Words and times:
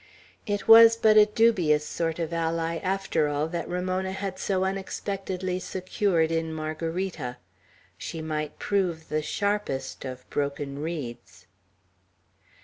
It 0.47 0.67
was 0.67 0.95
but 0.97 1.15
a 1.15 1.27
dubious 1.27 1.85
sort 1.85 2.17
of 2.17 2.33
ally, 2.33 2.77
after 2.77 3.27
all, 3.27 3.47
that 3.49 3.69
Ramona 3.69 4.13
had 4.13 4.39
so 4.39 4.63
unexpectedly 4.63 5.59
secured 5.59 6.31
in 6.31 6.51
Margarita. 6.51 7.37
She 7.99 8.19
might 8.19 8.57
prove 8.57 9.09
the 9.09 9.21
sharpest 9.21 10.03
of 10.03 10.27
broken 10.31 10.79
reeds. 10.79 11.45